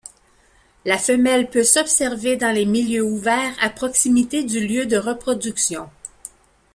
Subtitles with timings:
[0.83, 5.91] La femelle peut s'observer dans les milieux ouverts à proximité du lieu de reproduction.